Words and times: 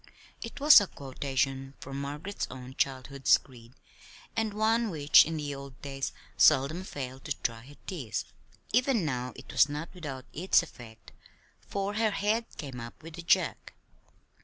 it 0.41 0.59
was 0.59 0.81
a 0.81 0.87
quotation 0.87 1.75
from 1.79 2.01
Margaret's 2.01 2.47
own 2.49 2.73
childhood's 2.75 3.37
creed, 3.37 3.73
and 4.35 4.51
one 4.51 4.89
which 4.89 5.27
in 5.27 5.37
the 5.37 5.53
old 5.53 5.79
days 5.83 6.11
seldom 6.37 6.83
failed 6.83 7.25
to 7.25 7.35
dry 7.43 7.63
her 7.67 7.75
tears. 7.85 8.25
Even 8.73 9.05
now 9.05 9.31
it 9.35 9.51
was 9.51 9.69
not 9.69 9.89
without 9.93 10.25
its 10.33 10.63
effect, 10.63 11.11
for 11.67 11.93
her 11.93 12.09
head 12.09 12.45
came 12.57 12.79
up 12.79 13.03
with 13.03 13.15
a 13.19 13.21
jerk. 13.21 13.75